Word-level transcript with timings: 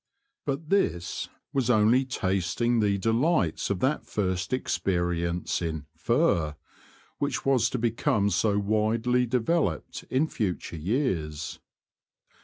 But 0.47 0.71
this 0.71 1.29
was 1.53 1.69
only 1.69 2.05
tasting 2.05 2.79
the 2.79 2.97
delights 2.97 3.69
of 3.69 3.81
that 3.81 4.03
first 4.03 4.51
experience 4.51 5.61
in 5.61 5.81
^' 5.81 5.85
fur" 5.95 6.55
which 7.19 7.45
was 7.45 7.69
to 7.69 7.77
become 7.77 8.31
so 8.31 8.57
widely 8.57 9.27
de 9.27 9.39
veloped 9.39 10.05
in 10.09 10.25
future 10.25 10.75
years. 10.75 11.59